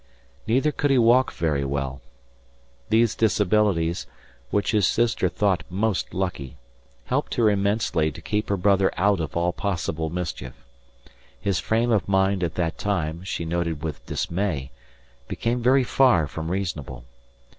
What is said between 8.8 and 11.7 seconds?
out of all possible mischief. His